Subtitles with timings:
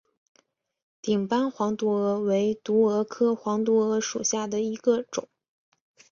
[0.99, 5.29] 顶斑黄毒蛾为毒蛾科黄毒蛾属下的一个种。